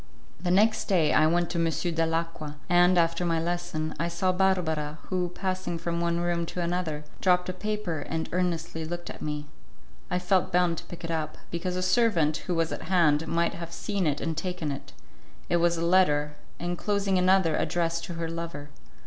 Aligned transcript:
The 0.41 0.49
next 0.49 0.85
day 0.85 1.13
I 1.13 1.27
went 1.27 1.51
to 1.51 1.59
M. 1.59 1.65
Dalacqua, 1.65 2.55
and, 2.67 2.97
after 2.97 3.23
my 3.23 3.39
lesson, 3.39 3.93
I 3.99 4.07
saw 4.07 4.31
Barbara 4.31 4.97
who, 5.09 5.29
passing 5.29 5.77
from 5.77 6.01
one 6.01 6.21
room 6.21 6.47
to 6.47 6.59
another, 6.59 7.03
dropped 7.21 7.49
a 7.49 7.53
paper 7.53 7.99
and 7.99 8.27
earnestly 8.31 8.83
looked 8.83 9.11
at 9.11 9.21
me. 9.21 9.45
I 10.09 10.17
felt 10.17 10.51
bound 10.51 10.79
to 10.79 10.85
pick 10.85 11.03
it 11.03 11.11
up, 11.11 11.37
because 11.51 11.75
a 11.75 11.83
servant, 11.83 12.37
who 12.47 12.55
was 12.55 12.71
at 12.71 12.81
hand, 12.89 13.27
might 13.27 13.53
have 13.53 13.71
seen 13.71 14.07
it 14.07 14.19
and 14.21 14.35
taken 14.35 14.71
it. 14.71 14.91
It 15.49 15.57
was 15.57 15.77
a 15.77 15.85
letter, 15.85 16.33
enclosing 16.59 17.19
another 17.19 17.55
addressed 17.55 18.03
to 18.05 18.15
her 18.15 18.27
lover. 18.27 18.69